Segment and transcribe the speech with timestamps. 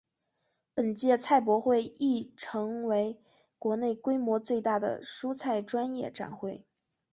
[0.73, 3.21] 本届菜博会亦成为
[3.59, 6.65] 国内规模最大的蔬菜专业展会。